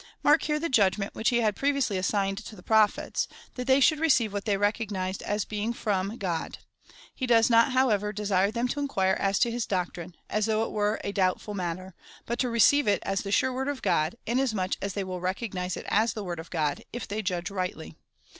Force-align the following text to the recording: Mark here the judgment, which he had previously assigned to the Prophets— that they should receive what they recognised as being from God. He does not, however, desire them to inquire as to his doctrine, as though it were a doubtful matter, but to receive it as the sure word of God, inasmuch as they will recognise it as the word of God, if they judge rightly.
Mark 0.23 0.41
here 0.41 0.57
the 0.59 0.67
judgment, 0.67 1.13
which 1.13 1.29
he 1.29 1.41
had 1.41 1.55
previously 1.55 1.95
assigned 1.95 2.39
to 2.39 2.55
the 2.55 2.63
Prophets— 2.63 3.27
that 3.53 3.67
they 3.67 3.79
should 3.79 3.99
receive 3.99 4.33
what 4.33 4.45
they 4.45 4.57
recognised 4.57 5.21
as 5.21 5.45
being 5.45 5.73
from 5.73 6.17
God. 6.17 6.57
He 7.13 7.27
does 7.27 7.51
not, 7.51 7.73
however, 7.73 8.11
desire 8.11 8.49
them 8.49 8.67
to 8.69 8.79
inquire 8.79 9.13
as 9.19 9.37
to 9.37 9.51
his 9.51 9.67
doctrine, 9.67 10.15
as 10.27 10.47
though 10.47 10.63
it 10.63 10.71
were 10.71 10.99
a 11.03 11.11
doubtful 11.11 11.53
matter, 11.53 11.93
but 12.25 12.39
to 12.39 12.49
receive 12.49 12.87
it 12.87 13.03
as 13.05 13.21
the 13.21 13.31
sure 13.31 13.53
word 13.53 13.67
of 13.67 13.83
God, 13.83 14.15
inasmuch 14.25 14.71
as 14.81 14.93
they 14.93 15.03
will 15.03 15.21
recognise 15.21 15.77
it 15.77 15.85
as 15.87 16.13
the 16.13 16.23
word 16.23 16.39
of 16.39 16.49
God, 16.49 16.83
if 16.91 17.07
they 17.07 17.21
judge 17.21 17.51
rightly. 17.51 17.95